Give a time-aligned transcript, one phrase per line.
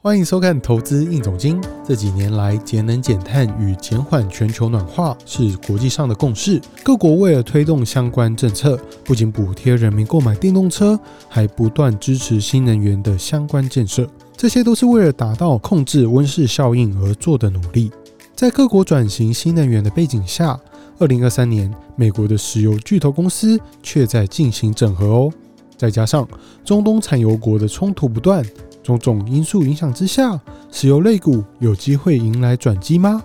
[0.00, 1.60] 欢迎收看《投资硬总经》。
[1.84, 6.62] 这几年来，节能减碳与减缓全球暖化是国际上的共识。
[6.84, 10.96] 各国为了推动相关政策，不仅补贴人民购买电动车，
[11.28, 14.08] 还不断支持新能源的相关建设。
[14.36, 17.90] 这些都是为了达到控制温室效应而做的努力。
[18.36, 20.56] 在各国转型新能源的背景下，
[21.00, 25.32] 二零二三年，美国的石油巨头公司却在进行整合哦。
[25.76, 26.26] 再加上
[26.64, 28.44] 中东产油国的冲突不断，
[28.88, 33.22] 种种因素影响之下，石油类股有机会迎来转机吗？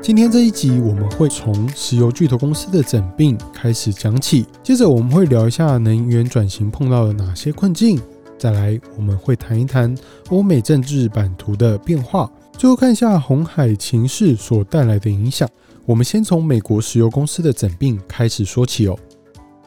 [0.00, 8.00] 今天这一集，我们会从石油巨头公司的整病开始讲起，接着我们会聊一下能源转型碰到了哪些困境。
[8.36, 9.94] 再来，我们会谈一谈
[10.30, 15.48] 欧美政治版图的变化，最后看一下红海情势所带来的影响。
[15.84, 18.96] 我们先从美国石油公司的整病开始说起哦。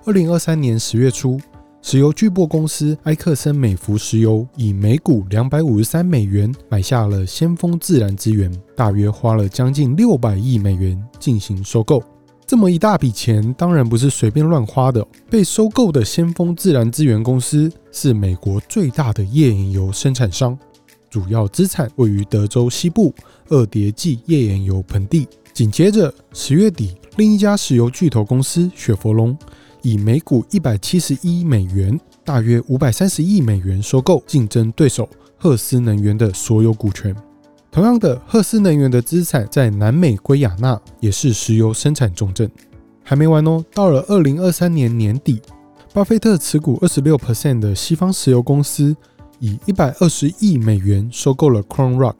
[0.05, 1.37] 二零二三年十月初，
[1.81, 12.01] 石油巨擘公司埃克森美孚石油以每股两百五十三美元买下了先锋自然资源，大约花了将近六百亿美元进行收购。
[12.47, 15.05] 这么一大笔钱，当然不是随便乱花的。
[15.29, 20.57] 被收购的先锋自然资源公司是美国最大的页岩油生产商，
[21.15, 23.15] 主要资产位于德州西部
[23.47, 25.25] 二叠纪页岩油盆地。
[25.53, 29.37] 紧接着十月底，另一家石油巨头公司雪佛龙
[29.81, 37.15] 以每股一百七十一美元，大约五百三十亿美元收购竞争对手赫斯能源的所有股权。
[37.71, 42.51] 同样的，赫斯能源的资产在南美圭亚那也是石油生产重镇。
[43.03, 45.41] 还没完哦，到了二零二三年年底，
[45.93, 48.93] 巴菲特持股二十六 percent 的西方石油公司
[49.39, 52.15] 以一百二十亿美元收购了 Crown Rock，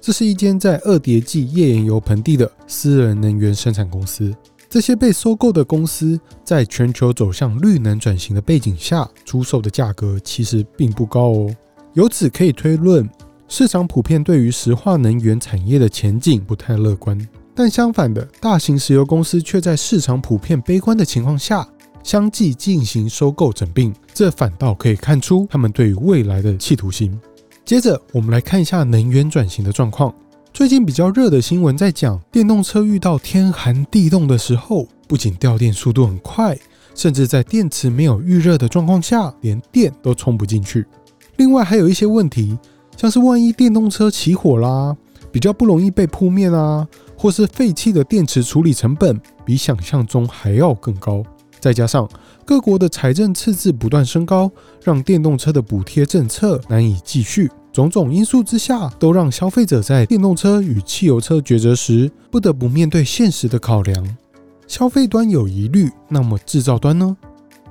[0.00, 4.34] 这是一间在二叠纪页岩油盆地的私人能源生产公司。
[4.68, 11.56] 这些被收购的公司在全球走向绿能转型的背景下，出售的价格其实并不高哦。
[11.92, 13.08] 由此可以推论。
[13.48, 21.68] 市场普遍对于石化能源产业的前景不太乐观，但相反的，大型石油公司却在市场普遍悲观的情况下，
[22.02, 27.18] 相继进行收购整并，这反倒可以看出他们对于未来的企图心。
[27.64, 30.12] 接着，我们来看一下能源转型的状况。
[30.52, 36.58] 最近比较热的新闻在讲，电动车遇到天寒地冻的时候，不仅掉电速度很快，
[36.94, 40.84] 甚至在电池没有预热的状况下，连电都充不进去。
[41.36, 42.58] 另外，还有一些问题。
[42.94, 44.94] 像是万一电动车起火啦，
[45.32, 46.86] 比较不容易被扑灭啊，
[47.16, 51.22] 或是废弃的电池处理成本比想象中还要更高，
[51.62, 52.08] 再加上
[52.44, 54.50] 各国的财政赤字不断升高，
[54.82, 64.16] 让电动车的补贴政策难以继续，种种因素之下，都让消费者在电动车与汽油车抉择时，不得不面对现实的考量。
[64.66, 67.16] 消费端有疑虑，那么制造端呢？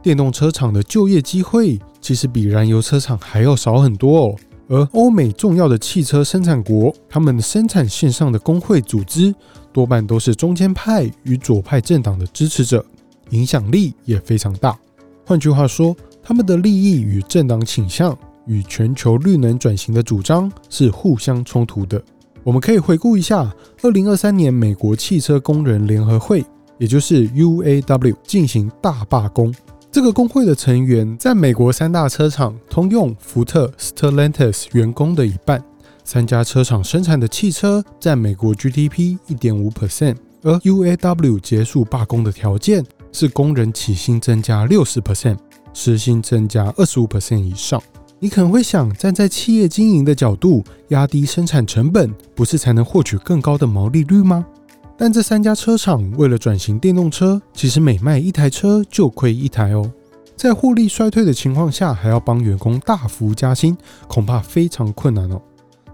[0.02, 4.36] 电动车厂的就业机会其实比燃油车厂还要少很多哦。
[4.70, 9.36] 而欧美重要的汽车生产国，他们的生产线上的工会组织
[9.74, 12.86] 多半都是中间派与左派政党的支持者，
[13.32, 14.78] 影响力也非常大。
[15.26, 22.02] 换句话说，他们的利益与政党倾向与全球绿能转型的主张是互相冲突的。
[22.44, 23.54] 我们可以回顾一下，
[23.84, 26.44] 二零二三年美国汽车工人联合会，
[26.78, 29.54] 也就是 UAW 进行大罢工。
[29.92, 35.64] 这个工会的成员在美国三大车厂通用、福特、Stellantis 员工的一半。
[36.04, 40.16] 三家车厂生产的汽车占美国 GDP 一点五 percent。
[40.42, 45.38] 而 UAW 结束罢工的条件是工人起薪增加六十 percent，
[45.74, 47.82] 时薪增加二十五 percent 以上。
[48.20, 54.46] 你可能会想，站在企业经营的角度，压低生产成本，不是才能获取更高的毛利率吗？
[54.96, 59.92] 但这三家车厂为了转型电动车，其实每卖一台车就亏一台哦。
[60.36, 63.76] 在获利衰退的情况下，还要帮员工大幅加薪，
[64.08, 65.42] 恐怕非常困难哦。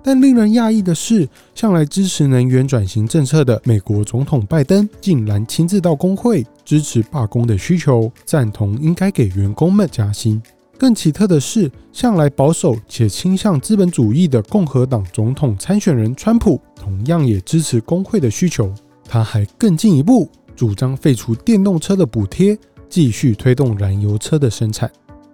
[0.04, 10.42] 但令人讶异的是，向来支持能源转型政策的美国总统拜登，竟然亲自到工会支持罢工的需求，赞同应该给员工们加薪。
[10.78, 18.70] 更奇特的是，向来保守且倾向资本主义的共和党总统参选人川普，同样也支持工会的需求。
[19.06, 22.60] 他还更进一步，主张废除电动车的补贴，
[22.90, 24.92] 继续推动燃油车的生产。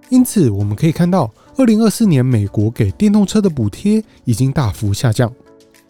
[0.10, 5.34] 因此，我们可以看到，二零二四年美国给电动车的补贴已经大幅下降，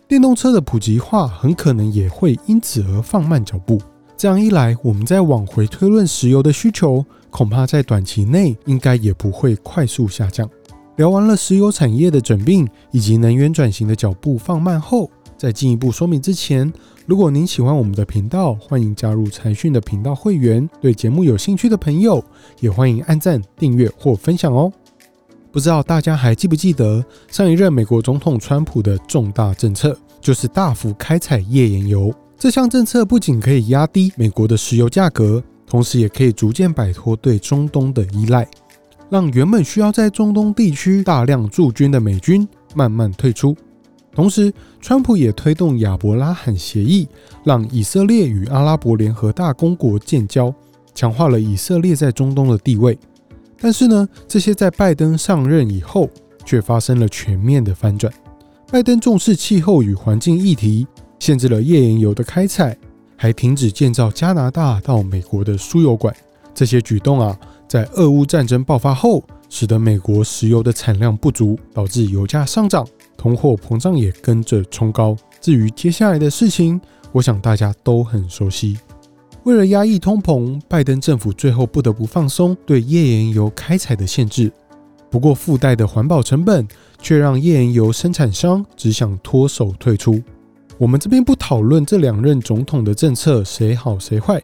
[0.08, 3.78] 电动车的普及化很可能也会因此而放慢脚步。
[4.24, 10.50] 这样一来，我们再往回推论石油的需求，恐怕在短期内应该也不会快速下降。
[10.96, 16.72] 聊完了石油产业的整并以及能源转型的脚步放慢后，在进一步说明之前，
[17.06, 20.70] 如果您喜欢我们的频道，欢迎加入财讯的频道会员。
[20.80, 22.24] 对节目有兴趣的朋友，
[22.62, 24.72] 也欢迎按赞、订阅或分享哦。
[25.52, 32.10] 不知道大家还记不记得上一任美国总统川普的重大政策，就是大幅开采页岩油。
[32.44, 38.46] 这项政策不仅可以压低美国的石油价格，同时也可以逐渐摆脱对中东的依赖，
[39.10, 42.46] 让原本需要在中东地区大量驻军的美军
[42.76, 43.56] 慢慢退出。
[44.12, 47.08] 同时，川普也推动亚伯拉罕协议，
[47.46, 50.54] 让以色列与阿拉伯联合大公国建交，
[50.94, 53.00] 强化了以色列在中东的地位。
[53.58, 56.10] 但是呢，这些在拜登上任以后，
[56.44, 58.14] 却发生了全面的翻转。
[58.70, 60.86] 拜登重视气候与环境议题，
[61.24, 62.78] 限制了页岩油的开采，
[63.16, 66.14] 还停止建造加拿大到美国的输油管。
[66.54, 72.86] 这些举动啊，在俄乌战争爆发后，使得美国石油的产量不足，导致油价上涨。
[73.16, 75.16] 通货膨胀也跟着冲高。
[75.40, 76.78] 至于接下来的事情，
[77.14, 78.78] 我想大家都很熟悉。
[79.44, 84.52] 为了压抑通膨，拜登政府最后不得不放松对页岩油开采的限制。
[85.10, 86.68] 不过附带的环保成本
[87.02, 90.22] 却让页岩油生产商只想脱手退出。
[90.84, 94.44] 我们这边不讨论这两任总统的政策谁好谁坏，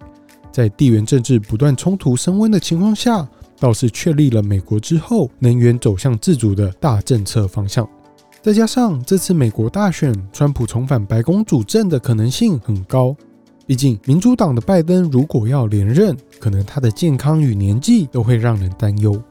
[0.53, 3.27] 在地缘政治不断冲突升温的情况下，
[3.59, 7.85] 倒是确立了美国之后能源走向自主的大政策方向。
[8.41, 13.13] 再加上这次美国大选，川普重返白宫主政的可能性很高。
[13.65, 19.21] 毕竟，民主党的拜登如果要连任，可能他的健康与年纪都会让人担忧。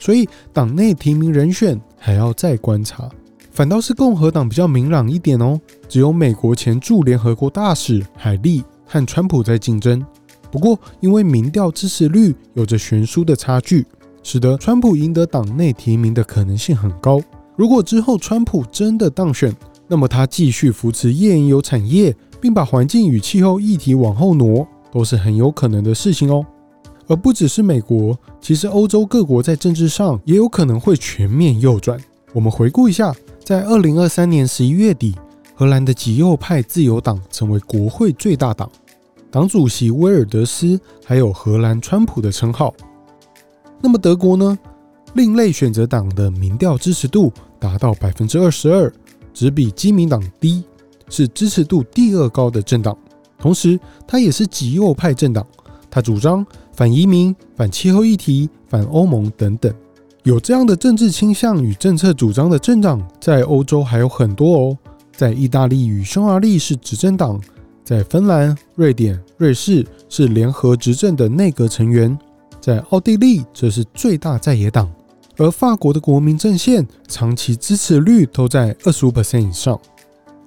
[0.00, 3.08] 所以，党内提名人选还要再观察。
[3.56, 5.58] 反倒是共和党比较明朗一点哦，
[5.88, 10.04] 只有美国前驻联合国大使海利和川普在竞争。
[10.52, 13.86] 不过，因为民调支持率有着悬殊的差距，
[14.22, 17.18] 使得川普赢得党内提名的可能性很高。
[17.56, 19.50] 如果之后川普真的当选，
[19.88, 26.44] 那么他继续扶持页岩油产业，并把环境与气候议题往后挪，都是很有可能的事情哦。
[27.06, 31.98] 而不只是美国，其实欧洲各国在政治上也有可能会全面右转。
[32.34, 33.14] 我们回顾一下，
[33.46, 35.14] 在二零二三年十一月底，
[35.54, 38.68] 荷兰的极右派自由党成为国会最大党，
[39.30, 42.74] 党主席威尔德斯还有荷兰川普的称号。
[43.80, 44.58] 那么德国呢？
[45.14, 48.92] 另类选择党的民调支持度达到百分之二十二，
[49.32, 50.64] 只比基民党低，
[51.08, 52.98] 是支持度第二高的政党。
[53.38, 53.78] 同时，
[54.08, 55.46] 它也是极右派政党，
[55.88, 59.72] 它主张反移民、反气候议题、反欧盟等等。
[60.26, 64.78] 有这样的政治倾向与政策主张的政党，在欧洲还有很多哦。
[65.12, 67.40] 在意大利与匈牙利是执政党，
[67.84, 72.18] 在芬兰、瑞典、瑞士是联合执政的内阁成员，
[72.60, 74.90] 在奥地利则是最大在野党。
[75.36, 79.78] 而法国的国民阵线长期支持率都在二十五 percent 以上。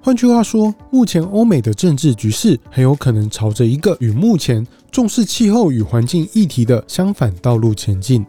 [0.01, 8.25] 换句话说，目前欧美的政治局势很有可能朝着一个与目前重视气候与环境议题的相反道路前进。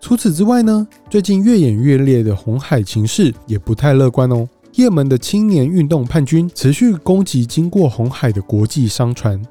[0.00, 4.48] 除此之外呢，最近越演越烈的红海情势也不太乐观哦。
[4.74, 9.42] 也门的青年运动叛军持续攻击经过红海的国际商船，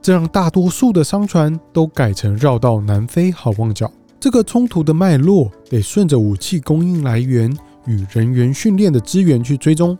[0.00, 3.90] 这让大多数的商船都改成绕道南非好望角。
[4.20, 7.52] 这个冲突的脉络得顺着武器供应来源
[7.86, 9.98] 与人员训练的资源去追踪，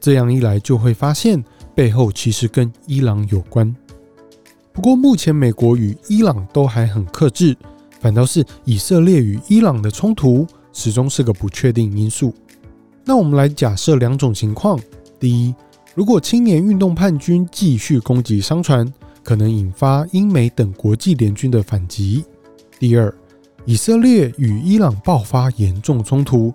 [0.00, 1.42] 这样一来就会发现
[1.74, 3.74] 背后其实跟伊朗有关。
[4.72, 7.56] 不过目前美国与伊朗都还很克制，
[8.04, 12.34] 反倒是以色列与伊朗的冲突始终是个不确定因素。
[13.02, 14.78] 那我们来假设两种情况：
[15.18, 15.54] 第一，
[15.94, 18.86] 如果青年运动叛军继续攻击商船，
[19.22, 22.22] 可能引发英美等国际联军的反击；
[22.78, 23.10] 第二，
[23.64, 26.52] 以色列与伊朗爆发严重冲突，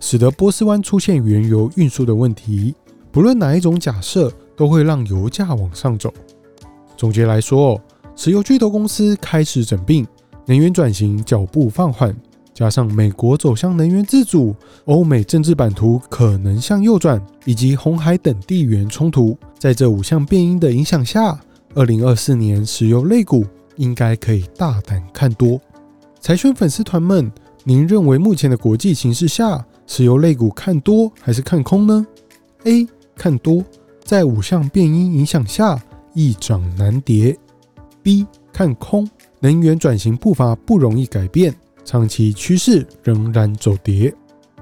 [0.00, 2.74] 使得波斯湾出现原油运输的问题。
[3.10, 6.12] 不论哪一种假设，都会让油价往上走。
[6.94, 7.80] 总结来说，
[8.14, 10.06] 石油巨头公司开始整并，
[10.46, 12.14] 能源转型脚步放缓，
[12.52, 14.54] 加上美国走向能源自主，
[14.86, 21.38] 欧美政治版图可能向右转，以及红海等地缘冲突，在这五项变因的影响下，
[21.74, 25.60] 二零二四年石油类股应该可以大胆看多。
[26.20, 27.30] 财讯粉丝团们，
[27.64, 32.06] 您认为目前的国际形势下，石油类股看多还是看空呢
[32.64, 33.64] ？A 看多，
[34.04, 35.80] 在五项变因影响下，
[36.12, 37.38] 易涨难跌。
[38.02, 39.08] B 看空，
[39.40, 41.54] 能源转型步伐不容易改变，
[41.84, 44.14] 长期趋势仍然走跌。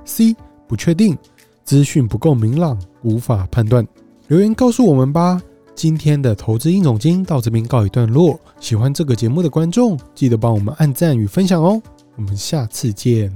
[0.04, 0.34] C
[0.66, 1.18] 不确定，
[1.64, 3.86] 资讯不够明朗，无法判断。
[4.28, 5.42] 留言告诉我们吧。
[5.74, 8.38] 今天的投资应总经到这边告一段落。
[8.58, 11.80] 喜欢这个节目的观众，记得帮我们按赞与分享哦。
[12.16, 13.32] 我们下次见。